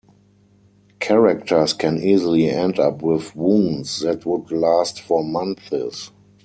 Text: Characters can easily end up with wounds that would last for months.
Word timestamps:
Characters 0.99 1.73
can 1.73 1.99
easily 1.99 2.49
end 2.49 2.79
up 2.79 3.03
with 3.03 3.35
wounds 3.35 3.99
that 3.99 4.25
would 4.25 4.51
last 4.51 4.99
for 4.99 5.23
months. 5.23 6.11